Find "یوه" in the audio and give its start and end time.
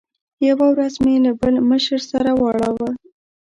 0.49-0.67